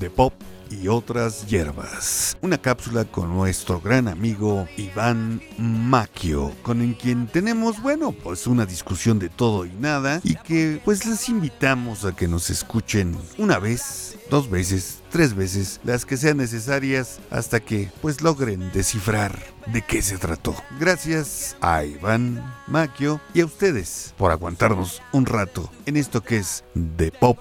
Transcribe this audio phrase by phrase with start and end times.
[0.00, 0.32] De pop
[0.70, 2.36] y otras hierbas.
[2.40, 8.64] Una cápsula con nuestro gran amigo Iván Maquio, con el quien tenemos, bueno, pues una
[8.64, 13.58] discusión de todo y nada y que pues les invitamos a que nos escuchen una
[13.58, 19.82] vez, dos veces, tres veces, las que sean necesarias hasta que pues logren descifrar de
[19.82, 20.54] qué se trató.
[20.78, 26.64] Gracias a Iván Maquio y a ustedes por aguantarnos un rato en esto que es
[26.74, 27.38] de pop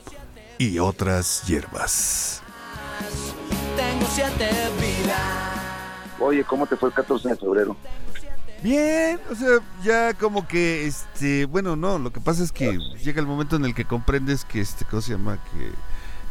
[0.58, 2.42] y otras hierbas.
[3.76, 4.50] Tengo siete
[4.80, 5.50] vidas.
[6.20, 7.78] Oye, ¿cómo te fue el 14 de febrero?
[8.62, 13.22] Bien, o sea, ya como que, este, bueno, no, lo que pasa es que llega
[13.22, 15.40] el momento en el que comprendes que, este, ¿cómo se llama?
[15.46, 15.72] Que,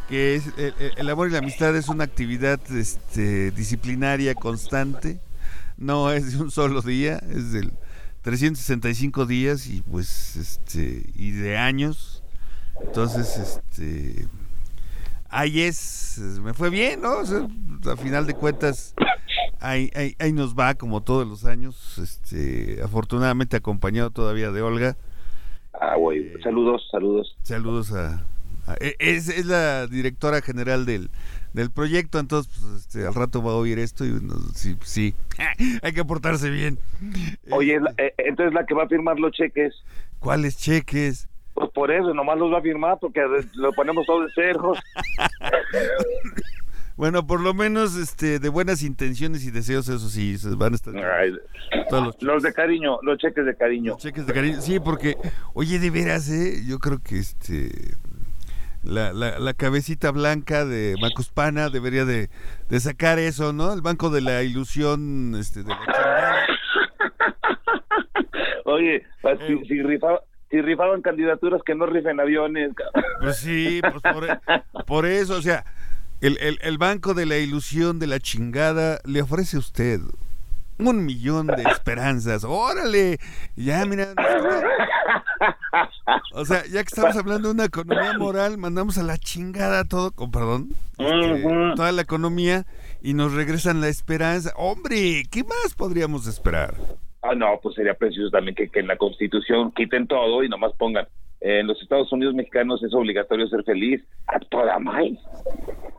[0.09, 5.19] que es, el, el amor y la amistad es una actividad, este, disciplinaria constante,
[5.77, 7.73] no es de un solo día, es del
[8.21, 12.21] 365 días y pues, este, y de años,
[12.81, 14.27] entonces, este,
[15.29, 17.17] ahí es, me fue bien, ¿no?
[17.19, 17.47] O sea,
[17.91, 18.93] a final de cuentas,
[19.59, 24.97] ahí, ahí, ahí nos va como todos los años, este, afortunadamente acompañado todavía de Olga.
[25.79, 27.37] Ah, güey, saludos, saludos.
[27.43, 28.25] Saludos a...
[28.67, 31.09] a- e- es, es la directora general del,
[31.53, 35.15] del proyecto, entonces pues, este, al rato va a oír esto y nos- sí, sí,
[35.81, 36.77] hay que portarse bien.
[37.51, 39.73] Oye, la- eh, entonces la que va a firmar los cheques,
[40.19, 41.29] ¿Cuáles cheques?
[41.59, 43.19] Pues por eso, nomás los va a firmar porque
[43.55, 44.71] lo ponemos todo de cero.
[46.95, 50.75] Bueno, por lo menos este, de buenas intenciones y deseos, eso sí, se van a
[50.75, 50.93] estar...
[50.97, 51.33] Ay,
[51.89, 53.93] todos los los de cariño, los cheques de cariño.
[53.93, 54.59] Los cheques de cariño.
[54.59, 55.15] Sí, porque,
[55.53, 56.61] oye, de veras, ¿eh?
[56.67, 57.69] Yo creo que este.
[58.83, 62.29] La, la, la cabecita blanca de Macuspana debería de,
[62.67, 63.71] de sacar eso, ¿no?
[63.71, 65.79] El banco de la ilusión, este, de la.
[68.65, 69.61] Oye, pues, si, Eh.
[69.69, 70.19] si, rifa-
[70.49, 72.73] si rifaban candidaturas que no rifen aviones.
[72.75, 73.03] cabrón.
[73.21, 75.65] Pues sí, pues por, por eso, o sea,
[76.21, 80.01] el, el, el banco de la ilusión de la chingada le ofrece a usted
[80.79, 82.43] un millón de esperanzas.
[82.43, 83.19] ¡Órale!
[83.55, 84.13] Ya, mira.
[86.33, 90.11] O sea, ya que estamos hablando de una economía moral, mandamos a la chingada todo,
[90.11, 91.43] con perdón, este,
[91.75, 92.65] toda la economía
[93.01, 94.53] y nos regresan la esperanza.
[94.55, 96.75] Hombre, ¿qué más podríamos esperar?
[97.21, 100.73] Ah, no, pues sería precioso también que, que en la Constitución quiten todo y nomás
[100.73, 101.07] pongan.
[101.41, 104.01] en los Estados Unidos mexicanos es obligatorio ser feliz.
[104.27, 105.03] A toda más.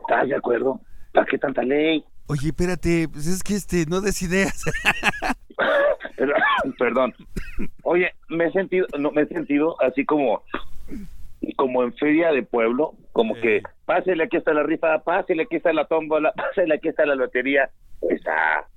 [0.01, 0.79] ¿Estás de acuerdo?
[1.13, 2.03] ¿Para qué tanta ley?
[2.27, 4.63] Oye, espérate, pues es que este, no des ideas.
[6.77, 7.13] Perdón.
[7.83, 10.43] Oye, me he sentido, no, me he sentido así como,
[11.55, 13.41] como en feria de pueblo, como Eh.
[13.41, 17.15] que pásele aquí está la rifa, pásele aquí está la tómbola, pásele aquí está la
[17.15, 17.69] lotería.
[18.09, 18.67] Está.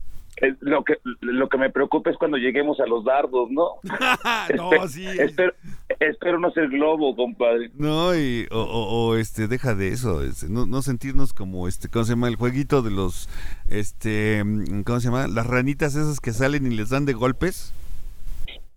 [0.61, 3.69] Lo que lo que me preocupa es cuando lleguemos a los dardos, ¿no?
[4.56, 5.06] no, Espe- sí.
[5.06, 5.53] Espero,
[6.00, 7.71] espero no ser globo, compadre.
[7.75, 11.89] No, y, o, o- o, este, deja de eso, este, no, no sentirnos como, este,
[11.89, 12.28] ¿cómo se llama?
[12.28, 13.28] El jueguito de los,
[13.69, 14.43] este,
[14.84, 15.28] ¿cómo se llama?
[15.28, 17.72] Las ranitas esas que salen y les dan de golpes.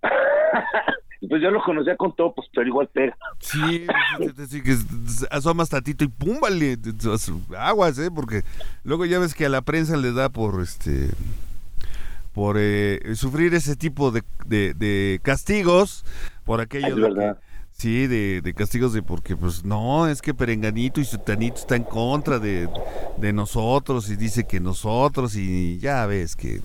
[1.29, 3.17] Pues yo lo conocía con topos, pero igual pega.
[3.39, 3.85] Sí,
[4.47, 4.77] sí, que
[5.31, 6.77] asomas tantito y pum, vale,
[7.57, 8.09] aguas, ¿eh?
[8.13, 8.43] Porque
[8.83, 11.09] luego ya ves que a la prensa le da por, este,
[12.37, 16.05] por eh, sufrir ese tipo de, de, de castigos,
[16.45, 17.37] por aquello Es de verdad.
[17.39, 21.75] que- Sí, de, de castigos de porque pues no, es que Perenganito y Sutanito está
[21.75, 22.67] en contra de,
[23.17, 26.59] de nosotros y dice que nosotros y ya ves que...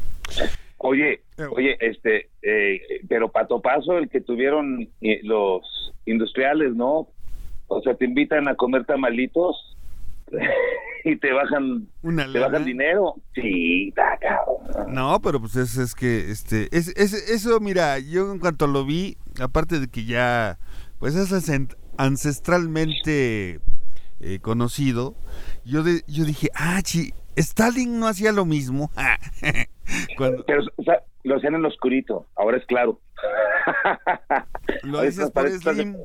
[0.78, 1.44] Oye, Eh.
[1.50, 5.62] oye, este, eh, pero pato paso el que tuvieron eh, los
[6.06, 7.08] industriales, ¿no?
[7.68, 9.71] O sea, te invitan a comer tamalitos
[11.04, 13.14] y te bajan, Una te bajan dinero.
[13.34, 14.94] Sí, está cabrón.
[14.94, 18.84] No, pero pues es, es que, este, es, es- eso, mira, yo en cuanto lo
[18.84, 20.58] vi, aparte de que ya,
[20.98, 21.32] pues es
[21.96, 23.60] ancestralmente
[24.20, 25.14] eh, conocido,
[25.64, 28.90] yo, de, yo dije, ah, chi, Stalin no hacía lo mismo.
[30.16, 33.00] Cuando Pero o sea, lo hacían en lo oscurito, ahora es claro.
[34.82, 35.96] lo dices por Slim,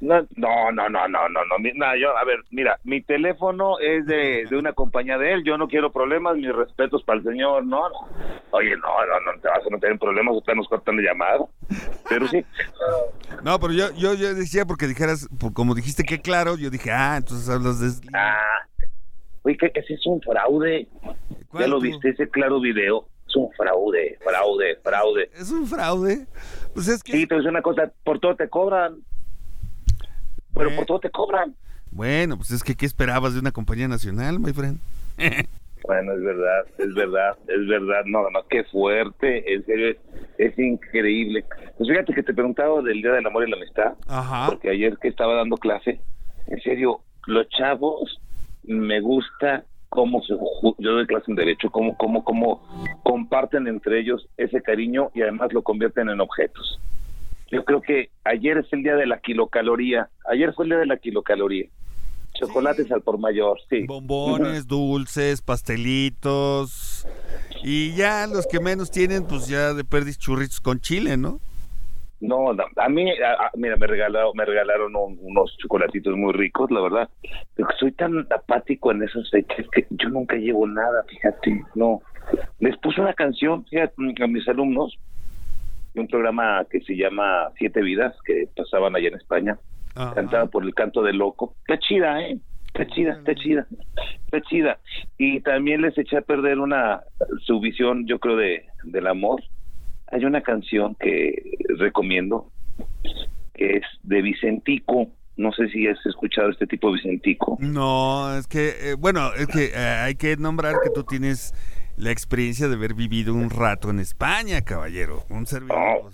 [0.00, 1.40] No, no, no, no, no, no,
[1.74, 5.56] no, yo, a ver, mira, mi teléfono es de, de una compañía de él, yo
[5.56, 8.08] no quiero problemas, mis respetos para el señor, no, no.
[8.50, 11.38] Oye, no, no, no te vas a meter en problemas, usted nos cortan de llamada,
[12.08, 12.44] pero sí.
[13.42, 16.90] no, pero yo, yo, yo decía porque dijeras, por- como dijiste que claro, yo dije,
[16.90, 18.08] ah, entonces hablas de.
[18.12, 18.66] Ah,
[19.42, 21.14] oye, que ese es un fraude, ya
[21.48, 25.30] ¿Cuál lo viste, ese claro video, es un fraude, fraude, fraude.
[25.34, 26.26] Es un fraude.
[26.74, 27.12] Pues es que...
[27.12, 28.96] Sí, decir una cosa, por todo te cobran,
[30.54, 30.76] pero Bueno.
[30.76, 31.54] por todo te cobran.
[31.90, 34.78] Bueno, pues es que ¿qué esperabas de una compañía nacional, my friend?
[35.86, 38.04] Bueno, es verdad, es verdad, es verdad.
[38.06, 39.96] No, no, qué fuerte, en serio, es,
[40.38, 41.44] es increíble.
[41.76, 44.46] Pues fíjate que te preguntaba del Día del Amor y la Amistad, Ajá.
[44.46, 46.00] porque ayer que estaba dando clase,
[46.46, 48.18] en serio, los chavos
[48.62, 50.32] me gusta cómo se,
[50.78, 55.52] yo doy clase en derecho, cómo, cómo, cómo comparten entre ellos ese cariño y además
[55.52, 56.80] lo convierten en objetos.
[57.50, 60.86] Yo creo que ayer es el día de la kilocaloría, ayer fue el día de
[60.86, 61.66] la kilocaloría.
[62.34, 63.84] Chocolates al por mayor, sí.
[63.86, 67.06] Bombones, dulces, pastelitos.
[67.62, 71.38] Y ya los que menos tienen, pues ya de perdis churritos con chile, ¿no?
[72.20, 76.32] No, no, a mí, a- a- mira, me regalaron, me regalaron un- unos chocolatitos muy
[76.32, 77.08] ricos, la verdad.
[77.54, 82.00] Pero soy tan apático en esas fechas que yo nunca llevo nada, fíjate, no.
[82.60, 84.96] Les puse una canción, fíjate, a mis alumnos,
[85.94, 89.58] de un programa que se llama Siete Vidas, que pasaban allá en España,
[89.94, 90.14] Ajá.
[90.14, 91.54] cantada por el canto del loco.
[91.60, 92.38] Está chida, ¿eh?
[92.66, 93.66] Está chida, está chida,
[94.24, 94.78] está chida.
[95.16, 97.02] Y también les eché a perder una,
[97.46, 99.40] su visión, yo creo, de, del amor.
[100.08, 102.50] Hay una canción que recomiendo,
[103.54, 105.08] que es de Vicentico.
[105.36, 107.56] No sé si has escuchado este tipo de Vicentico.
[107.60, 111.54] No, es que, eh, bueno, es que eh, hay que nombrar que tú tienes
[111.96, 115.24] la experiencia de haber vivido un rato en España, caballero.
[115.30, 115.78] Un servidor.
[115.78, 116.10] Oh.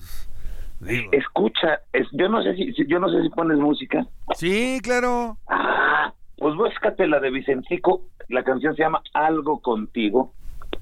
[1.13, 4.07] Escucha, es, yo no sé si, si- yo no sé si pones música.
[4.35, 5.37] Sí, claro.
[5.49, 8.03] Ah, pues búscate la de Vicentico.
[8.29, 10.33] La canción se llama Algo contigo.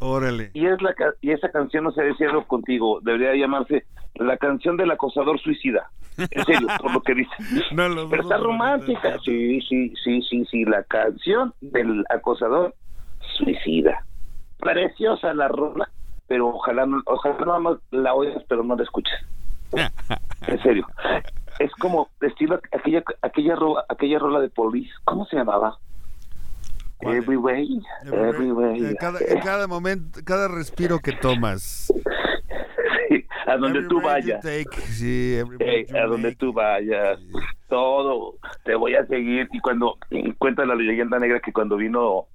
[0.01, 0.51] Órale.
[0.55, 3.85] Y es la y esa canción no se decía algo contigo, debería llamarse
[4.15, 5.91] la canción del acosador suicida.
[6.17, 7.31] En serio, por lo que dice.
[7.73, 9.17] No lo Pero está romántica.
[9.25, 12.75] Sí, sí, sí, sí, sí, la canción del acosador
[13.39, 14.05] suicida.
[14.59, 15.89] Preciosa la rola,
[16.27, 19.19] pero ojalá no, ojalá nada más la oigas, pero no la escuches.
[20.47, 20.87] En serio.
[21.59, 25.77] Es como estilo aquella aquella rola, aquella rola de Police, ¿cómo se llamaba?
[26.99, 27.17] ¿Cuál?
[27.17, 28.85] Every way, every way.
[28.87, 31.93] En cada, en cada momento, cada respiro que tomas.
[33.09, 34.41] Sí, a donde Every tú vayas.
[34.43, 36.37] take, sí, Eh, a donde make.
[36.37, 37.19] tú vayas,
[37.69, 39.49] todo, te voy a seguir.
[39.53, 42.27] Y cuando y cuenta la leyenda negra que cuando vino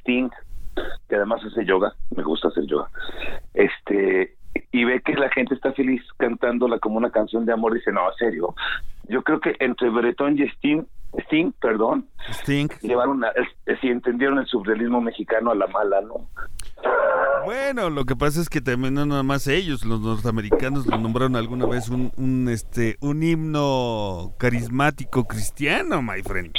[0.00, 0.28] Sting,
[1.08, 2.88] que además hace yoga, me gusta hacer yoga,
[3.54, 4.36] este,
[4.72, 8.10] y ve que la gente está feliz cantándola como una canción de amor, dice, no,
[8.10, 8.54] en serio,
[9.08, 10.84] yo creo que entre Bretón y Sting,
[11.26, 12.68] Sting, perdón, Sting.
[12.82, 13.32] llevaron, a,
[13.80, 16.28] si entendieron el surrealismo mexicano a la mala, ¿no?
[17.44, 21.36] Bueno, lo que pasa es que también no nada más ellos, los norteamericanos lo nombraron
[21.36, 26.52] alguna vez un, un este un himno carismático cristiano, my friend.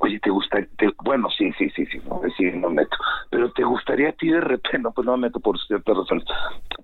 [0.00, 0.58] Oye, ¿te gusta?
[0.76, 2.96] te- bueno, sí, sí, sí, sí, no, sí, no meto.
[3.30, 4.78] Pero ¿te gustaría a ti de repente?
[4.82, 6.24] No, pues no me meto por ciertas razones.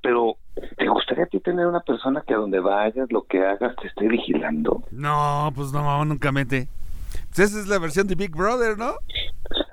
[0.03, 0.37] Pero
[0.79, 3.89] ¿te gustaría a ti tener una persona que a donde vayas, lo que hagas, te
[3.89, 4.83] esté vigilando?
[4.91, 6.69] No, pues no, nunca mete.
[7.29, 8.95] Pues esa es la versión de Big Brother, ¿no?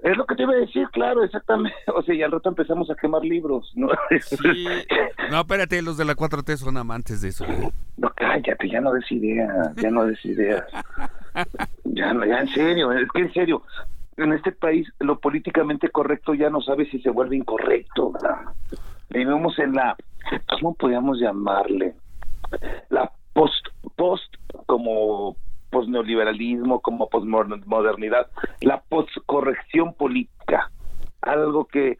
[0.03, 1.77] Es lo que te iba a decir, claro, exactamente.
[1.95, 3.89] O sea, y al rato empezamos a quemar libros, ¿no?
[4.21, 4.65] Sí.
[5.31, 7.45] No, espérate, los de la 4T son amantes de eso.
[7.45, 7.71] ¿eh?
[7.97, 10.63] No, cállate, ya no des ideas, ya no des ideas.
[11.99, 13.63] Ya, en serio, es que en serio,
[14.17, 18.13] en este país lo políticamente correcto ya no sabe si se vuelve incorrecto.
[19.09, 19.95] Vivimos en la,
[20.47, 21.93] ¿cómo podríamos llamarle?
[22.89, 24.33] La post, post
[24.65, 25.35] como
[25.71, 28.27] posneoliberalismo, como posmodernidad,
[28.61, 30.71] la postcorrección política.
[31.21, 31.97] Algo que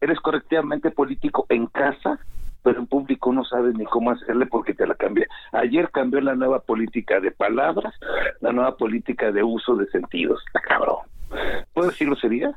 [0.00, 2.18] eres correctamente político en casa,
[2.64, 5.28] pero en público no sabes ni cómo hacerle porque te la cambia.
[5.52, 7.94] Ayer cambió la nueva política de palabras,
[8.40, 10.42] la nueva política de uso de sentidos.
[10.66, 10.96] Cabrón.
[11.72, 12.54] ¿Puedo decir groserías?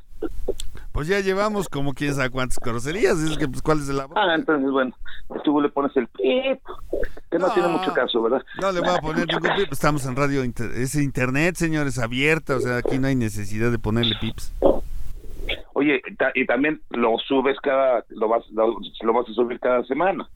[0.92, 3.18] Pues ya llevamos como quién sabe cuántas groserías.
[3.20, 4.18] Es que, pues, ¿cuál es el labor?
[4.18, 4.96] Ah, entonces, bueno,
[5.44, 6.60] tú le pones el pip,
[7.32, 7.54] que no, No.
[7.54, 8.44] tiene mucho caso, ¿verdad?
[8.62, 9.72] No le voy a poner ningún pip.
[9.72, 12.56] Estamos en radio, inter- es internet, señores, abierta.
[12.56, 14.54] O sea, aquí no hay necesidad de ponerle pips.
[15.80, 19.84] Oye, ta- y también lo subes cada, lo vas, lo, lo vas a subir cada
[19.84, 20.28] semana.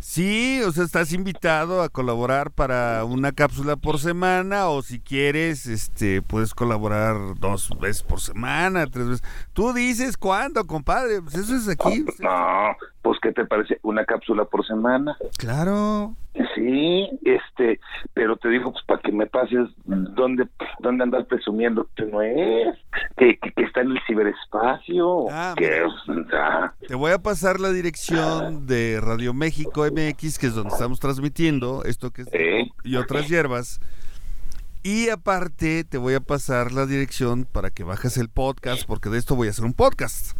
[0.00, 5.66] Sí, o sea, estás invitado a colaborar para una cápsula por semana o si quieres,
[5.66, 9.24] este, puedes colaborar dos veces por semana, tres veces.
[9.54, 11.22] Tú dices cuándo, compadre.
[11.22, 12.04] Pues eso es aquí.
[12.18, 13.78] No, pues ¿qué te parece?
[13.82, 15.18] Una cápsula por semana.
[15.36, 16.16] Claro.
[16.54, 17.78] Sí, este,
[18.14, 20.48] pero te digo, pues para que me pases dónde,
[20.80, 22.76] dónde andas presumiendo que no es,
[23.18, 25.82] que, que, que está en el ciberespacio, Ah, que
[26.32, 30.98] ah, Te voy a pasar la dirección de Radio México MX, que es donde estamos
[30.98, 32.28] transmitiendo esto que es
[32.84, 33.80] y otras hierbas.
[34.82, 39.18] Y aparte te voy a pasar la dirección para que bajes el podcast, porque de
[39.18, 40.36] esto voy a hacer un podcast.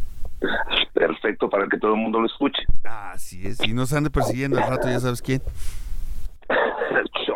[0.95, 2.63] Perfecto para que todo el mundo lo escuche.
[2.83, 5.41] Así es, y nos ande persiguiendo al rato, ya sabes quién.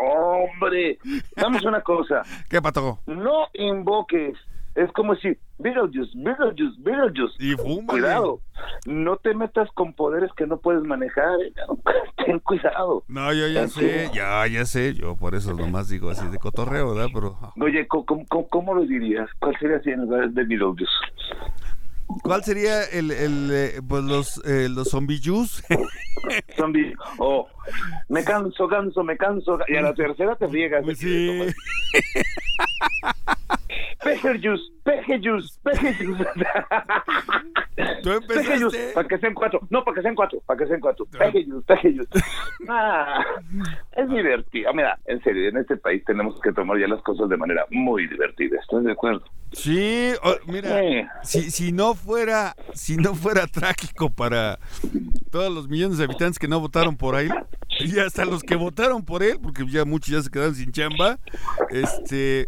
[0.01, 0.97] Hombre,
[1.35, 2.99] damos una cosa, ¿Qué pato?
[3.07, 4.37] no invoques
[4.75, 7.35] Es como decir, Beetlejuice, Beetlejuice, Beetlejuice.
[7.39, 7.87] Y fúmale.
[8.01, 8.39] Cuidado,
[8.85, 11.39] no te metas con poderes que no puedes manejar.
[11.41, 11.53] eh,
[12.25, 13.03] Ten cuidado.
[13.07, 14.93] No, yo ya sé, ya, ya sé.
[14.93, 17.09] Yo por eso nomás digo así de cotorreo, ¿verdad?
[17.13, 19.27] Pero, Oye, ¿cómo, cómo, cómo lo dirías?
[19.39, 20.85] ¿Cuál sería así en lugar de Beetlejuice?
[22.23, 25.63] ¿Cuál sería el, el eh, pues los, eh, los zombie juice?
[26.57, 26.93] Zombie.
[27.17, 27.47] Oh,
[28.09, 29.59] me canso, canso, me canso.
[29.67, 30.83] Y a la tercera te friegas.
[30.83, 31.39] Pues sí.
[34.03, 36.25] Peje juice, peje juice, peje juice.
[38.03, 38.91] Tú empezaste.
[38.93, 39.59] para que sean cuatro.
[39.69, 41.05] No, para que sean cuatro, para que sean cuatro.
[41.05, 42.09] Peje juice, peje juice.
[42.69, 43.23] Ah,
[43.95, 44.73] es divertido.
[44.73, 48.07] Mira, en serio, en este país tenemos que tomar ya las cosas de manera muy
[48.07, 48.59] divertida.
[48.61, 49.23] ¿Estás de acuerdo?
[49.51, 50.79] Sí, oh, mira,
[51.23, 51.41] Sí.
[51.41, 54.59] si, si no fuera, si no fuera trágico para
[55.31, 57.31] todos los millones de habitantes que no votaron por él,
[57.79, 61.17] y hasta los que votaron por él, porque ya muchos ya se quedaron sin chamba,
[61.71, 62.45] este,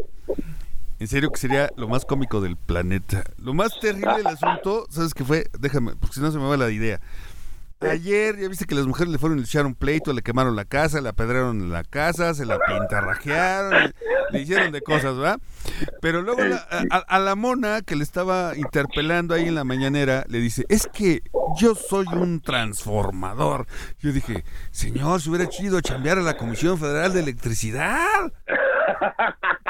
[1.01, 3.23] en serio que sería lo más cómico del planeta.
[3.39, 5.47] Lo más terrible del asunto, ¿sabes qué fue?
[5.57, 7.01] Déjame, porque si no se me va la idea.
[7.79, 10.63] Ayer ya viste que las mujeres le fueron a echar un pleito, le quemaron la
[10.63, 13.93] casa, le apedraron la casa, se la pintarrajearon, le,
[14.29, 15.39] le hicieron de cosas, ¿verdad?
[16.01, 16.43] Pero luego
[16.91, 21.23] a, la mona que le estaba interpelando ahí en la mañanera le dice, es que
[21.57, 23.65] yo soy un transformador.
[23.97, 28.31] Yo dije, señor, si hubiera chido chambear a la Comisión Federal de Electricidad.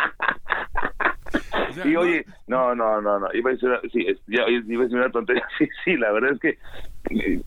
[1.81, 4.43] Sea, Y no- oye, no, no, no, no, iba a decir, una- sí, es- ya,
[4.47, 6.57] iba a decir una tontería, sí, sí, la verdad es que
[7.09, 7.41] eh,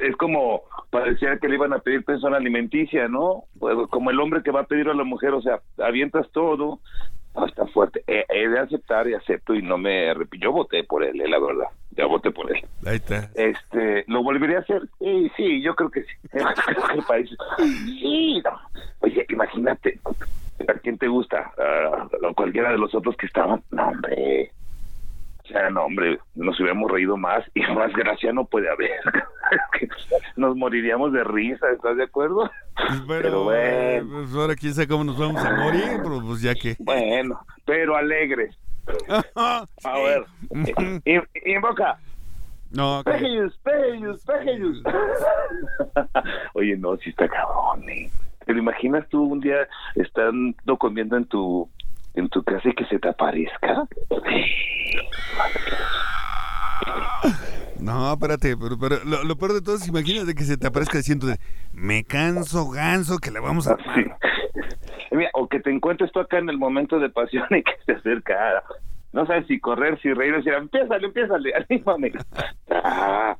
[0.00, 3.44] es como parecía que le iban a pedir pensión alimenticia, ¿no?
[3.58, 6.80] Pues, como el hombre que va a pedir a la mujer, o sea, avientas todo,
[7.34, 11.04] no, está fuerte, he, he de aceptar y acepto y no me yo voté por
[11.04, 12.62] él, eh, la verdad, ya voté por él.
[12.86, 13.30] Ahí está.
[13.34, 14.82] Este, ¿lo volvería a hacer?
[14.98, 16.14] Sí, sí, yo creo que sí.
[16.30, 16.46] Creo
[16.88, 17.36] que el país-
[17.84, 18.58] Sí, no.
[19.00, 19.98] Oye, imagínate,
[20.68, 21.52] ¿a quién te gusta?
[21.58, 23.62] ¿A cualquiera de los otros que estaban?
[23.70, 24.52] No, hombre.
[25.44, 28.98] O sea, no, hombre, nos hubiéramos reído más y más gracia no puede haber.
[30.36, 32.50] nos moriríamos de risa, ¿estás de acuerdo?
[32.74, 34.08] Pues, Pero pero, bueno.
[34.12, 36.74] pues, ahora quién sabe cómo nos vamos a morir, pero pues ya que.
[36.80, 38.56] Bueno, pero alegres.
[39.36, 40.24] A ver,
[41.44, 41.98] invoca.
[42.70, 44.82] No, Pejillos, pejillos, pejillos.
[46.54, 48.10] Oye, no, si está cabrón, ¿eh?
[48.46, 51.68] ¿Te lo imaginas tú un día estando comiendo en tu
[52.14, 53.84] en tu casa y que se te aparezca?
[57.80, 60.96] no, espérate, pero, pero lo, lo peor de todo es imagínate que se te aparezca
[60.96, 61.26] diciendo
[61.72, 63.76] me canso, ganso, que la vamos a...
[63.76, 64.04] Sí.
[65.10, 67.92] Mira, o que te encuentres tú acá en el momento de pasión y que se
[67.92, 68.62] acerca.
[69.12, 72.12] No sabes si correr, si reír, decir, empiézale, empiézale, anímame.
[72.70, 73.36] Ah,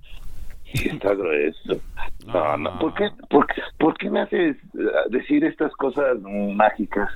[0.75, 1.81] sí está grueso.
[2.27, 3.47] No, no, ¿por qué, por,
[3.79, 7.11] por qué me haces eh, decir estas cosas mágicas?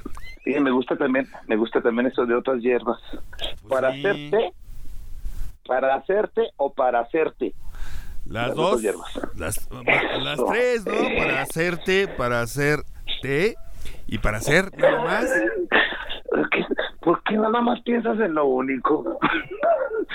[0.45, 2.99] Sí, me gusta también, me gusta también eso de otras hierbas.
[3.69, 4.01] para sí.
[4.07, 4.53] hacerte,
[5.67, 7.55] para hacerte o para hacerte.
[8.27, 8.83] Las Las dos,
[9.37, 9.69] las,
[10.23, 10.93] las tres, ¿no?
[11.19, 13.57] Para hacerte, para hacerte
[14.07, 15.25] y para hacer nada más.
[16.53, 16.65] ¿Qué-
[17.01, 19.19] ¿Por qué nada más piensas en lo único?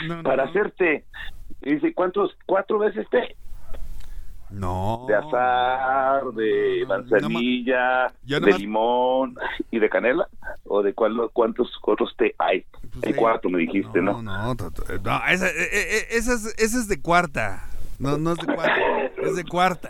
[0.07, 1.03] No, no, para hacerte.
[1.65, 2.31] Y dice, ¿cuántos?
[2.45, 3.35] ¿Cuatro veces té?
[4.51, 5.05] No.
[5.07, 9.35] De azar, de No, no, no, manzanilla, de limón
[9.71, 10.27] y de canela.
[10.65, 12.63] ¿O de cuál, cuántos otros té hay?
[12.93, 13.19] Pues hay sí.
[13.19, 14.21] cuatro, me dijiste, ¿no?
[14.21, 17.65] No, no, no, esa, eh, eh, esa, es, esa es de cuarta.
[17.99, 18.75] No, no es de cuarta,
[19.23, 19.89] es de cuarta.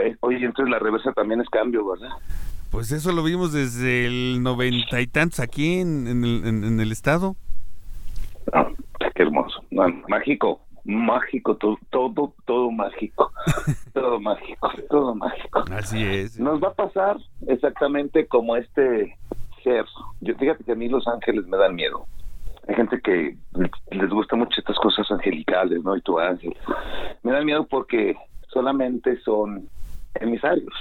[0.00, 2.10] Eh, Oye, entonces la reversa también es cambio, ¿verdad?
[2.70, 6.80] Pues eso lo vimos desde el noventa y tantos aquí en, en el, en- en
[6.80, 7.34] el estado.
[8.52, 8.68] Ah,
[9.14, 9.64] qué hermoso.
[10.08, 13.30] Mágico, mágico, todo, todo, todo mágico.
[13.92, 15.64] todo mágico, todo mágico.
[15.72, 16.38] Así es.
[16.38, 17.16] Nos va a pasar
[17.46, 19.16] exactamente como este
[19.62, 19.84] ser.
[20.20, 22.06] Yo fíjate que a mí los ángeles me dan miedo.
[22.66, 23.36] Hay gente que
[23.90, 25.96] les gusta mucho estas cosas angelicales, ¿no?
[25.96, 26.54] Y tu ángel.
[27.22, 28.14] Me dan miedo porque
[28.48, 29.68] solamente son
[30.14, 30.74] emisarios.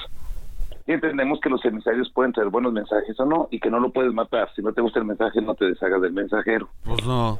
[0.85, 3.91] Y entendemos que los emisarios pueden traer buenos mensajes o no, y que no lo
[3.91, 4.49] puedes matar.
[4.55, 6.69] Si no te gusta el mensaje, no te deshagas del mensajero.
[6.85, 7.37] Pues no.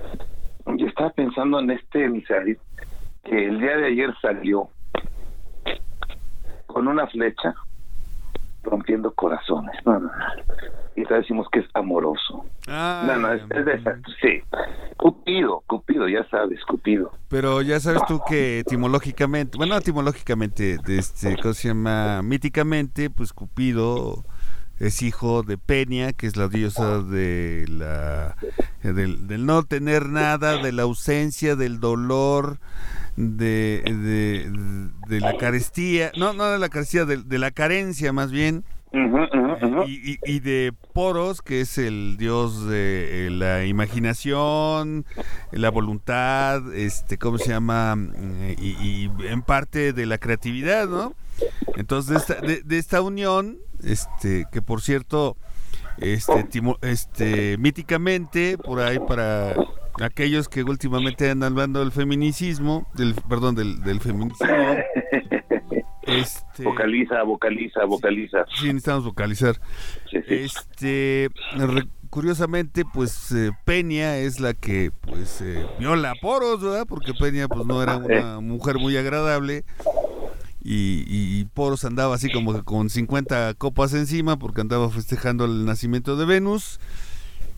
[0.76, 2.58] Yo estaba pensando en este emisario
[3.24, 4.70] que el día de ayer salió
[6.66, 7.56] con una flecha
[8.64, 9.76] rompiendo corazones.
[9.86, 10.14] No, no, no.
[10.96, 12.46] Y ya decimos que es amoroso.
[12.68, 14.12] Ay, no, no, es, es de exacto.
[14.22, 14.42] Sí.
[14.98, 17.12] Cupido, Cupido, ya sabes, Cupido.
[17.30, 22.22] Pero ya sabes tú que etimológicamente, bueno, etimológicamente, este, ¿cómo se llama?
[22.24, 24.24] Míticamente, pues Cupido
[24.80, 28.36] es hijo de Peña, que es la diosa de la
[28.84, 32.60] del, del no tener nada, de la ausencia, del dolor,
[33.16, 34.52] de, de,
[35.10, 38.64] de la carestía, no, no de la carestía, de, de la carencia más bien.
[39.88, 45.06] Y- y de Poros, que es el dios de eh, la imaginación,
[45.52, 47.96] la voluntad, este, ¿cómo se llama?
[47.96, 51.14] Mm, Y, y en parte de la creatividad, ¿no?
[51.76, 55.38] Entonces, de esta, de, de esta unión, este, que por cierto,
[55.98, 59.56] este, timo- este, míticamente, por ahí para
[60.02, 64.48] aquellos que últimamente andan hablando del feminicismo, del, perdón, del, del feminicismo,
[66.04, 68.46] este, Vocaliza, vocaliza, vocaliza.
[68.56, 69.60] sí, necesitamos vocalizar.
[70.10, 70.34] Sí, sí.
[70.36, 71.30] Este,
[72.10, 76.86] curiosamente, pues eh, Peña es la que pues eh, viola Poros, ¿verdad?
[76.88, 79.66] Porque Peña pues no era una mujer muy agradable
[80.64, 85.66] y, y Poros andaba así como que con 50 copas encima porque andaba festejando el
[85.66, 86.80] nacimiento de Venus.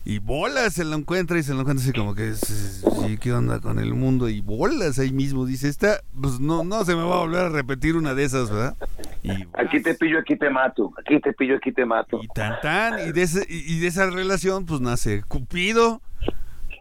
[0.02, 3.60] Y bolas se lo encuentra y se lo encuentra así como que, sí, ¿qué onda
[3.60, 4.30] con el mundo?
[4.30, 7.48] Y bolas ahí mismo, dice, esta, pues no, no se me va a volver a
[7.50, 8.76] repetir una de esas, ¿verdad?
[9.22, 10.90] Y Aquí te pillo, aquí te mato.
[10.98, 12.18] Aquí te pillo, aquí te mato.
[12.22, 16.00] y tan tan, y de, ese- y de esa relación pues nace Cupido.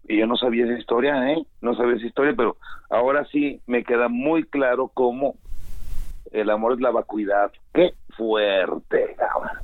[0.08, 1.44] Y yo no sabía esa historia, ¿eh?
[1.62, 2.56] No sabía esa historia, pero
[2.90, 5.36] ahora sí me queda muy claro cómo
[6.32, 7.52] el amor es la vacuidad.
[7.74, 9.16] ¡Qué fuerte!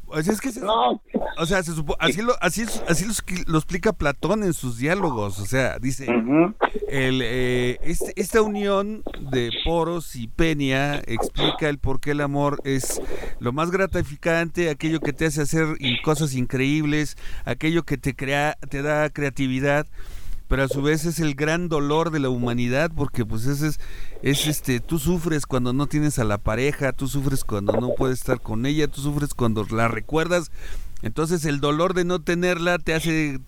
[0.08, 1.02] O sea, es que se- No,
[1.38, 3.06] o sea, se supo- así lo así así
[3.48, 6.06] lo, explica Platón en sus diálogos, o sea, dice
[6.88, 12.62] el eh, este- esta unión de Poros y Peña explica el por qué el amor
[12.64, 13.02] es
[13.40, 15.66] lo más gratificante, aquello que te hace hacer
[16.04, 19.86] cosas increíbles, aquello que te crea te da creatividad.
[20.48, 23.80] Pero a su vez es el gran dolor de la humanidad porque pues ese es,
[24.22, 28.20] es este tú sufres cuando no tienes a la pareja tú sufres cuando no puedes
[28.20, 30.52] estar con ella tú sufres cuando la recuerdas.
[31.02, 33.40] Entonces el dolor de no tenerla te hace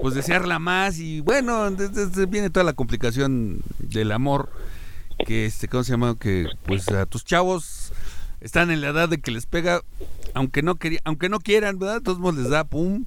[0.00, 1.70] pues desearla más y bueno
[2.28, 4.50] viene toda la complicación del amor
[5.26, 7.92] que este cómo se llama que pues a tus chavos
[8.40, 9.80] están en la edad de que les pega
[10.34, 13.06] aunque no quería, aunque no quieran verdad todos les da pum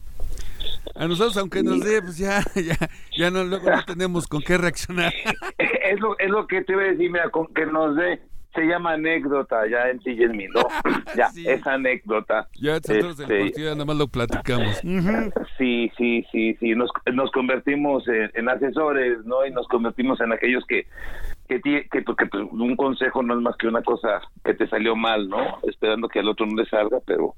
[0.96, 2.76] a nosotros aunque nos dé pues ya ya
[3.18, 5.14] ya no luego no tenemos con qué reaccionar
[5.58, 8.22] Es lo, es lo que te iba a decir, mira, con que nos dé,
[8.54, 10.62] se llama anécdota ya en y en ¿no?
[11.18, 11.48] Ya, Sí.
[11.48, 12.48] es anécdota.
[12.62, 14.78] ya nosotros del Este, partido nada más lo platicamos.
[15.58, 19.46] Sí, sí, sí, sí, nos, nos convertimos en, en asesores, ¿no?
[19.48, 20.86] Y nos convertimos en aquellos que,
[21.50, 25.28] que, que, pues, un consejo no es más que una cosa que te salió mal,
[25.28, 25.58] ¿no?
[25.64, 27.34] Esperando que al otro no le salga, pero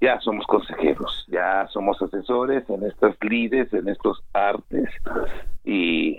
[0.00, 4.88] ya somos consejeros, ya somos asesores en estas lides, en estos artes
[5.64, 6.18] y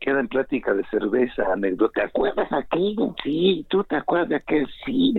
[0.00, 2.00] queda en plática de cerveza, anécdota.
[2.00, 3.14] ¿Te acuerdas aquello?
[3.22, 5.14] Sí, tú te acuerdas de aquel, sí.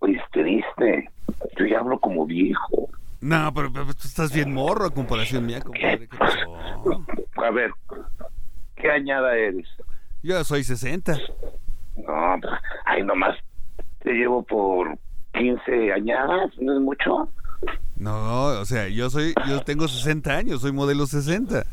[0.00, 1.10] Oye, es triste.
[1.56, 2.88] Yo ya hablo como viejo.
[3.20, 7.04] no pero, pero tú estás bien morro a comparación mía compadre ¿qué pasó?
[7.36, 7.70] A ver,
[8.80, 9.66] ¿qué añada eres?
[10.22, 11.16] yo soy 60
[11.96, 12.52] No, pues,
[12.84, 13.36] ay, nomás
[14.02, 14.96] te llevo por
[15.34, 17.28] 15 añadas, ¿no es mucho?
[17.96, 21.64] no o sea yo soy yo tengo 60 años soy modelo 60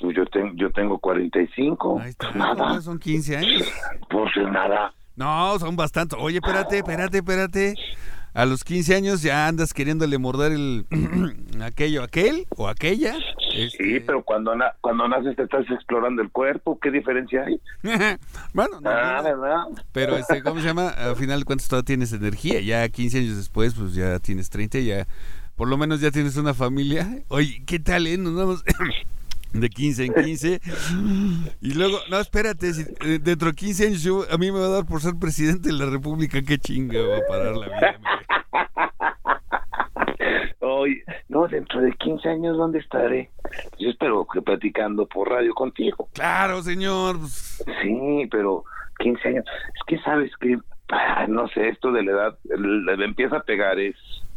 [0.00, 2.00] Pues yo, tengo yo tengo 45.
[2.00, 3.62] ahí está nada, son 15 años
[4.08, 4.92] pues nada.
[5.16, 6.18] No, son bastantes.
[6.20, 7.74] Oye, espérate, espérate, espérate.
[8.36, 10.84] A los 15 años ya andas queriéndole morder el
[11.62, 13.14] aquello, aquel o aquella.
[13.14, 17.58] Sí, Este, pero cuando, na- cuando naces te estás explorando el cuerpo, ¿qué diferencia hay?
[18.52, 20.88] bueno, no, Ah, pero este, ¿cómo se llama?
[20.90, 22.60] Al final de cuentas todavía tienes energía.
[22.60, 25.06] Ya 15 años después, pues ya tienes 30, ya
[25.56, 27.22] por lo menos ya tienes una familia.
[27.28, 28.18] Oye, ¿qué tal, eh?
[28.18, 28.62] Nos vamos
[29.60, 30.60] de 15 en 15.
[31.60, 34.66] Y luego, no, espérate, si, eh, dentro de 15 años yo, a mí me va
[34.66, 38.00] a dar por ser presidente de la República, qué chinga va a parar la vida.
[40.60, 43.30] Oye, no, dentro de 15 años, ¿dónde estaré?
[43.78, 46.08] Yo espero que platicando por radio contigo.
[46.12, 47.18] Claro, señor.
[47.18, 48.64] pues, Sí, pero
[48.98, 49.44] 15 años.
[49.74, 50.58] Es que sabes que,
[50.90, 53.78] ah, no sé, esto de la edad le, le empieza a pegar.
[53.78, 53.96] Es,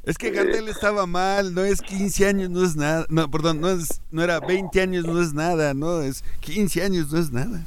[0.10, 3.06] Es que Gardel estaba mal, no es 15 años, no es nada.
[3.10, 7.12] No, perdón, no es no era 20 años, no es nada, no, es 15 años,
[7.12, 7.62] no es nada.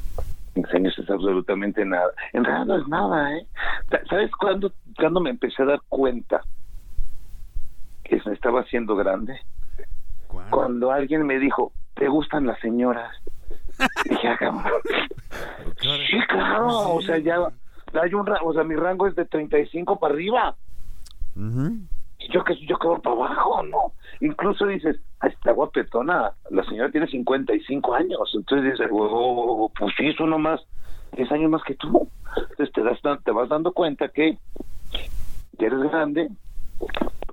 [0.55, 2.11] 15 años es absolutamente nada.
[2.33, 3.47] En realidad no es nada, ¿eh?
[3.91, 6.41] Sa- ¿Sabes cuándo, cuándo me empecé a dar cuenta
[8.05, 9.39] que me estaba haciendo grande?
[10.51, 13.11] Cuando alguien me dijo, ¿te gustan las señoras?
[14.09, 14.65] Dije, ah, cabrón.
[15.81, 17.37] Sí, claro, o sea, ya
[18.01, 20.57] hay un, ra- o sea, mi rango es de 35 para arriba.
[21.37, 21.79] Ujú.
[22.31, 23.93] Yo que yo quedo para abajo, ¿no?
[24.21, 30.09] Incluso dices, "Ah, está guapetona, la señora tiene 55 años, entonces dices, "Oh, pues sí,
[30.09, 30.61] eso nomás
[31.13, 32.09] 10 años más que tú.
[32.51, 34.39] Entonces te, das, te vas dando cuenta que
[35.59, 36.29] ya eres grande,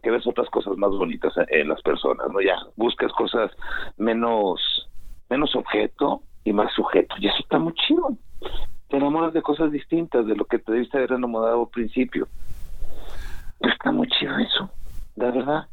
[0.03, 2.41] que ves otras cosas más bonitas en las personas, ¿no?
[2.41, 3.51] Ya buscas cosas
[3.97, 4.89] menos,
[5.29, 8.17] menos objeto y más sujeto, y eso está muy chido.
[8.89, 12.27] Te enamoras de cosas distintas de lo que te debiste haber enamorado al principio.
[13.61, 14.69] está muy chido eso,
[15.31, 15.67] verdad.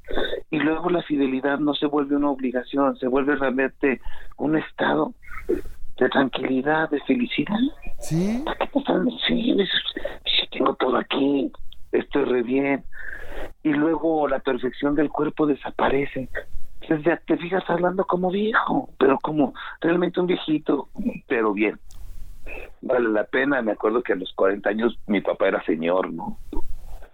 [0.50, 4.00] Y luego la fidelidad no se vuelve una obligación, se vuelve realmente
[4.36, 5.14] un estado
[5.98, 7.58] de tranquilidad, de felicidad.
[7.98, 8.42] Sí.
[8.44, 9.56] ¿Para qué te están sí,
[10.50, 11.50] tengo todo aquí,
[11.92, 12.84] estoy re bien.
[13.62, 16.28] Y luego la perfección del cuerpo desaparece.
[16.80, 20.88] Entonces ya te fijas hablando como viejo, pero como realmente un viejito,
[21.26, 21.78] pero bien.
[22.80, 26.38] Vale la pena, me acuerdo que a los 40 años mi papá era señor, ¿no?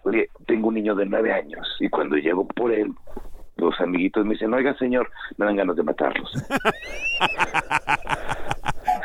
[0.04, 2.92] Oye, tengo un niño de 9 años y cuando llego por él,
[3.56, 6.30] los amiguitos me dicen, oiga señor, me dan ganas de matarlos.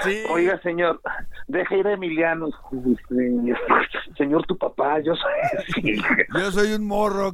[0.04, 0.24] Sí.
[0.30, 1.02] Oiga, señor,
[1.48, 2.50] deja ir a Emiliano.
[4.16, 5.64] Señor, tu papá, yo soy.
[5.82, 6.02] Sí.
[6.34, 7.34] Yo soy un morro.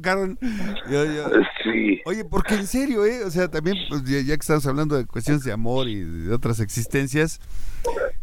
[0.90, 1.28] Yo- yo-
[1.62, 2.00] sí.
[2.06, 3.22] Oye, porque en serio, ¿eh?
[3.24, 6.58] O sea, también, pues, ya, que estamos hablando de cuestiones de amor y de otras
[6.60, 7.38] existencias,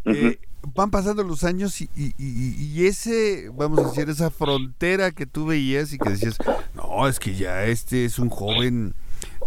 [0.06, 0.38] eh,
[0.76, 5.26] van pasando los años y, y- y- y ese, vamos a decir, esa frontera que
[5.26, 6.38] tú veías y que decías,
[6.76, 8.94] no, es que ya este es un joven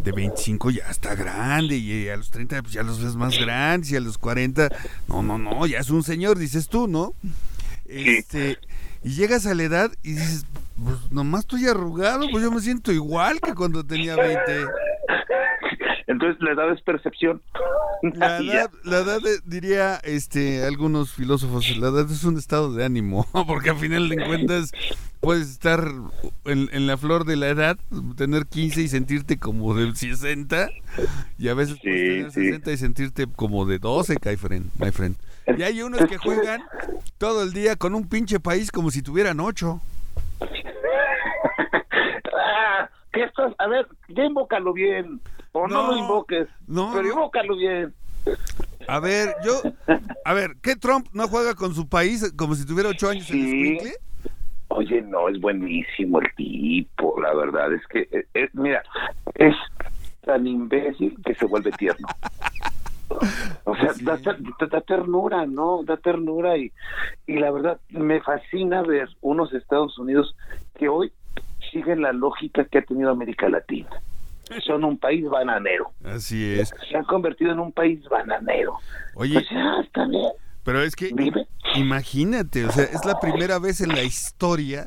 [0.00, 3.90] de 25 ya está grande y a los 30 pues, ya los ves más grandes
[3.92, 4.68] y a los 40,
[5.08, 7.14] no, no, no, ya es un señor, dices tú, ¿no?
[7.86, 8.58] Este,
[9.02, 10.46] y llegas a la edad y dices,
[10.82, 14.42] pues nomás estoy arrugado, pues yo me siento igual que cuando tenía 20.
[16.06, 17.40] Entonces la edad es percepción.
[18.02, 22.84] La edad, la edad eh, diría este algunos filósofos, la edad es un estado de
[22.84, 24.72] ánimo, porque al final de cuentas
[25.20, 25.90] puedes estar
[26.44, 27.78] en, en la flor de la edad,
[28.16, 30.68] tener 15 y sentirte como de 60,
[31.38, 32.44] y a veces puedes Sí, tener sí.
[32.48, 35.16] 60 y sentirte como de 12, my friend, my friend.
[35.56, 36.62] Y hay unos que juegan
[37.16, 39.80] todo el día con un pinche país como si tuvieran 8.
[42.36, 43.52] Ah, ¿Qué estás?
[43.58, 45.20] A ver, ya invócalo bien.
[45.56, 46.48] O no, No, lo invoques.
[46.66, 47.94] no, pero invócalo bien.
[48.88, 49.62] A ver, yo,
[50.24, 53.36] a ver, ¿qué Trump no juega con su país como si tuviera 8 años el
[53.36, 53.44] Sí.
[53.76, 53.92] escuincle?
[54.68, 57.72] Oye, no, es buenísimo el tipo, la verdad.
[57.72, 58.82] Es que, eh, eh, mira,
[59.36, 59.54] es
[60.22, 62.08] tan imbécil que se vuelve tierno.
[63.64, 65.84] O sea, da, da- da ternura, ¿no?
[65.84, 66.72] Da ternura y,
[67.26, 70.34] y la verdad me fascina ver unos Estados Unidos
[70.74, 71.12] que hoy
[71.70, 73.90] siguen la lógica que ha tenido América Latina.
[74.66, 75.92] Son un país bananero.
[76.04, 76.72] Así es.
[76.90, 78.74] Se han convertido en un país bananero.
[79.14, 80.28] Oye, Pues ya, está bien.
[80.64, 81.10] Pero es que
[81.74, 84.86] imagínate, o sea, es la primera vez en la historia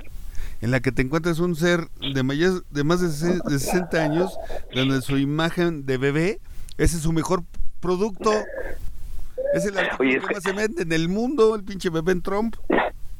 [0.62, 1.82] en la que te encuentras un ser
[2.13, 3.08] de, mayor, de más de,
[3.48, 4.36] de 60 años,
[4.74, 6.39] donde su imagen de bebé,
[6.78, 7.43] ese es su mejor
[7.80, 8.32] producto.
[9.54, 11.89] Es el artículo Oye, que es que- más se vende en el mundo, el pinche
[11.91, 12.56] bebé en Trump.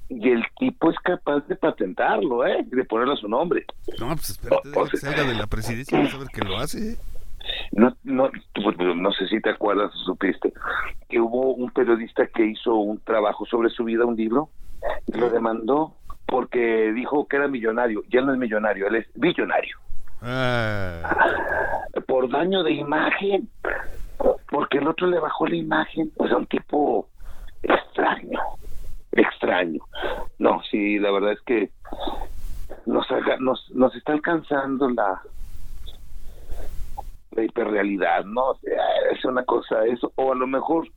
[0.10, 2.64] Y el tipo es capaz de patentarlo, ¿eh?
[2.66, 3.66] De ponerle su nombre.
[4.00, 6.58] No, pues espérate, O- o que sea- salga de la presidencia, a ver que lo
[6.58, 6.98] hace.
[7.72, 10.52] No, no, pues, no sé si te acuerdas o supiste
[11.10, 14.50] que hubo un periodista que hizo un trabajo sobre su vida, un libro,
[15.08, 15.94] y lo demandó
[16.26, 18.04] porque dijo que era millonario.
[18.10, 19.78] Y él no es millonario, él es billonario.
[20.22, 21.16] Ah,
[22.06, 23.50] Por daño de imagen.
[24.50, 26.12] Porque el otro le bajó la imagen.
[26.18, 27.08] O sea, un tipo
[27.64, 28.40] extraño.
[29.18, 29.82] Extraño.
[30.40, 31.70] No, sí, la verdad es que
[32.86, 35.22] nos, haga- nos, nos está alcanzando la
[37.32, 38.46] la hiperrealidad, ¿no?
[38.52, 38.82] O sea,
[39.16, 40.88] es una cosa eso, o a lo mejor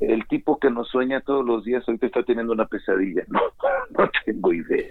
[0.00, 3.40] el tipo que nos sueña todos los días ahorita está teniendo una pesadilla, no,
[3.98, 4.86] no tengo idea.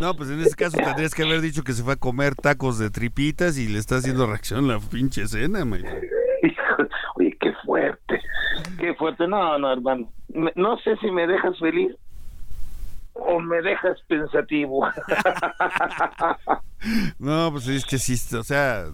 [0.00, 2.78] no, pues en ese caso tendrías que haber dicho que se fue a comer tacos
[2.78, 5.86] de tripitas y le está haciendo reacción la pinche friend.
[6.42, 6.62] Hijo,
[7.16, 8.20] Oye, qué fuerte,
[8.78, 10.10] qué fuerte, no, no, hermano,
[10.56, 11.94] no sé si me dejas feliz
[13.20, 14.86] o me dejas pensativo.
[17.18, 18.86] No, pues es que sí, o sea,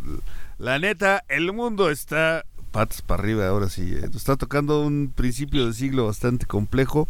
[0.59, 3.95] la neta, el mundo está patas para arriba ahora sí.
[3.95, 4.07] eh.
[4.15, 7.07] Está tocando un principio de siglo bastante complejo.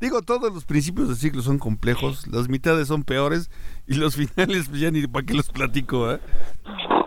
[0.00, 3.50] Digo, todos los principios de siglo son complejos, las mitades son peores
[3.86, 6.18] y los finales pues ya ni para qué los platico, ¿eh?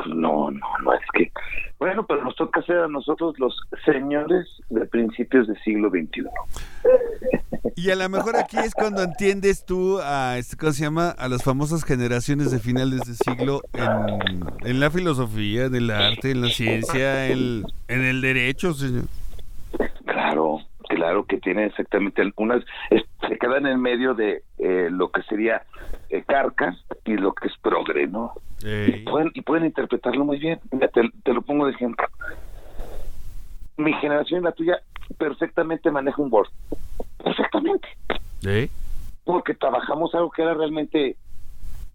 [0.08, 1.32] No, no, no, es que,
[1.78, 6.24] bueno, pero nos toca ser a nosotros los señores de principios del siglo XXI.
[7.76, 11.10] Y a lo mejor aquí es cuando entiendes tú a, este, ¿cómo se llama?
[11.10, 16.32] A las famosas generaciones de finales de siglo en, en la filosofía, en el arte,
[16.32, 19.06] en la ciencia, en, en el derecho, señor.
[20.06, 25.22] Claro, claro que tiene exactamente algunas, es- se quedan en medio de eh, lo que
[25.24, 25.64] sería
[26.10, 28.34] eh, carcas y lo que es progre, ¿no?
[28.64, 30.60] Y pueden, y pueden interpretarlo muy bien.
[30.72, 32.06] Mira, te, te lo pongo de ejemplo.
[33.78, 34.80] Mi generación y la tuya
[35.18, 36.50] perfectamente maneja un Word.
[37.24, 37.88] Perfectamente.
[39.24, 41.16] Porque trabajamos algo que era realmente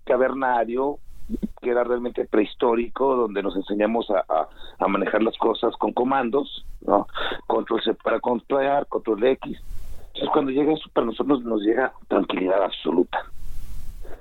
[0.04, 0.98] cavernario,
[1.62, 6.64] que era realmente prehistórico, donde nos enseñamos a, a- a manejar las cosas con comandos,
[6.80, 7.06] ¿no?
[7.46, 9.60] Control C para controlar, control X.
[10.08, 13.18] Entonces cuando llega eso para nosotros nos llega tranquilidad absoluta.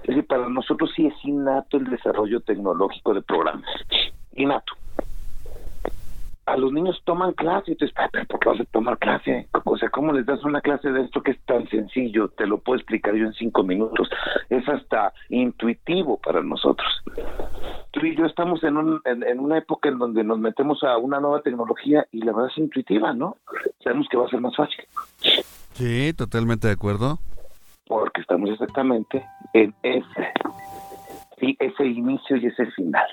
[0.03, 3.65] Es decir, para nosotros sí es innato el desarrollo tecnológico de programas.
[4.35, 4.73] Innato.
[6.49, 9.47] A los niños toman clase, y tú dices, "Pero ¿por qué vas a tomar clase?
[9.65, 12.29] O sea, ¿cómo les das una clase de esto que es tan sencillo?
[12.29, 14.09] Te lo puedo explicar yo en cinco minutos.
[14.49, 16.87] Es hasta intuitivo para nosotros.
[17.91, 20.97] Tú y yo estamos en, un, en, en una época en donde nos metemos a
[20.97, 23.37] una nueva tecnología y la verdad es intuitiva, ¿no?
[23.83, 24.83] Sabemos que va a ser más fácil.
[25.73, 27.19] Sí, totalmente de acuerdo.
[27.87, 30.31] porque estamos exactamente en ese,
[31.39, 33.07] sí, ese inicio y ese final.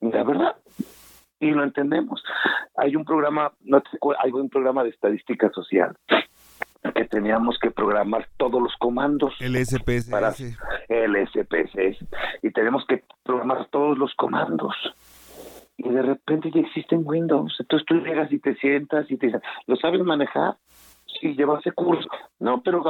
[0.00, 0.56] La verdad,
[1.40, 2.22] y lo entendemos.
[2.76, 3.88] Hay un programa, no te
[4.22, 5.96] hay un programa de estadística social
[6.94, 10.10] que teníamos que programar todos los comandos El SPSS.
[10.10, 10.32] para
[10.88, 12.04] el SPSS
[12.42, 14.74] y tenemos que programar todos los comandos.
[15.78, 17.54] Y de repente ya existe en Windows.
[17.58, 20.56] Entonces tú llegas y te sientas y te dicen, ¿lo sabes manejar?
[21.20, 22.08] Sí, llevaste curso.
[22.38, 22.82] No, pero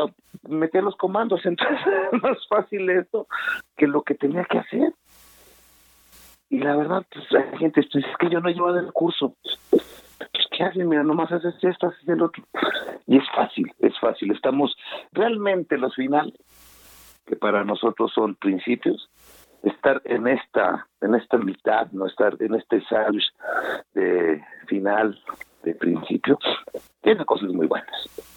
[0.49, 1.41] metí los comandos.
[1.45, 1.79] Entonces
[2.13, 3.27] es más fácil eso
[3.77, 4.93] que lo que tenía que hacer.
[6.49, 9.35] Y la verdad, pues hay gente, pues, es que yo no he llevado el curso.
[9.71, 10.87] Pues, ¿qué haces?
[10.87, 12.43] Mira, nomás haces esto, haces el otro.
[13.07, 14.33] Y es fácil, es fácil.
[14.33, 14.77] Estamos
[15.13, 16.35] realmente los finales
[17.27, 19.11] que para nosotros son principios,
[19.63, 23.33] estar en esta, en esta mitad, no estar en este sándwich
[23.95, 25.21] de final,
[25.65, 26.39] de principio,
[27.03, 28.36] tiene cosas muy buenas.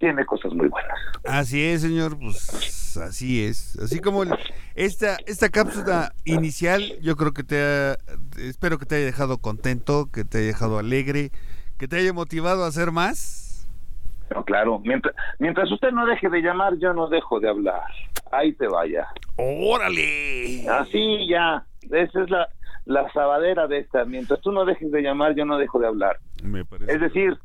[0.00, 0.98] Tiene cosas muy buenas.
[1.24, 3.78] Así es, señor, pues así es.
[3.78, 4.34] Así como el-
[4.74, 7.98] esta esta cápsula inicial, yo creo que te ha,
[8.38, 11.30] espero que te haya dejado contento, que te haya dejado alegre,
[11.78, 13.68] que te haya motivado a hacer más.
[14.30, 17.82] Pero claro, mientras, mientras usted no deje de llamar, yo no dejo de hablar.
[18.32, 19.06] Ahí te vaya.
[19.36, 20.66] ¡Órale!
[20.68, 21.66] Así ya.
[21.90, 22.48] Esa es la,
[22.86, 24.04] la sabadera de esta.
[24.06, 26.18] Mientras tú no dejes de llamar, yo no dejo de hablar.
[26.42, 27.36] Me parece Es decir.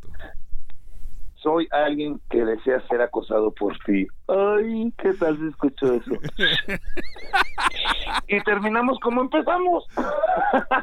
[1.46, 4.08] Soy alguien que desea ser acosado por ti.
[4.28, 6.12] Ay, ¿qué tal se escuchó eso?
[8.28, 9.86] y terminamos como empezamos.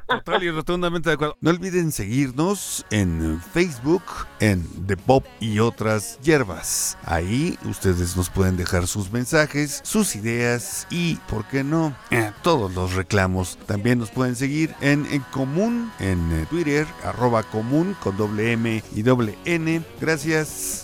[0.07, 1.37] Total y rotundamente de acuerdo.
[1.41, 4.03] No olviden seguirnos en Facebook,
[4.39, 6.97] en The Pop y otras hierbas.
[7.05, 11.97] Ahí ustedes nos pueden dejar sus mensajes, sus ideas y, ¿por qué no?
[12.11, 13.59] Eh, todos los reclamos.
[13.67, 18.85] También nos pueden seguir en, en común, en eh, Twitter, arroba común con doble M
[18.95, 19.83] y doble N.
[20.01, 20.82] Gracias.